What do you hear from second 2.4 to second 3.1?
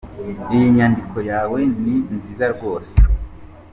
rwose.